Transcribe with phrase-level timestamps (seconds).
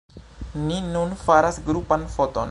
[0.69, 2.39] Ni nun faras grupan foton